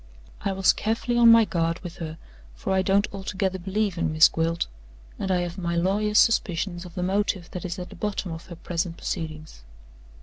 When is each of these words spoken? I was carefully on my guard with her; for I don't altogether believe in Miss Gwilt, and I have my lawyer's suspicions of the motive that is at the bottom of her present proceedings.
I 0.43 0.51
was 0.51 0.73
carefully 0.73 1.15
on 1.15 1.31
my 1.31 1.45
guard 1.45 1.79
with 1.81 1.97
her; 1.97 2.17
for 2.55 2.73
I 2.73 2.81
don't 2.81 3.07
altogether 3.13 3.59
believe 3.59 3.99
in 3.99 4.11
Miss 4.11 4.27
Gwilt, 4.29 4.65
and 5.19 5.29
I 5.29 5.41
have 5.41 5.59
my 5.59 5.75
lawyer's 5.75 6.17
suspicions 6.17 6.85
of 6.85 6.95
the 6.95 7.03
motive 7.03 7.51
that 7.51 7.65
is 7.65 7.77
at 7.77 7.89
the 7.91 7.95
bottom 7.95 8.31
of 8.31 8.47
her 8.47 8.55
present 8.55 8.97
proceedings. 8.97 9.61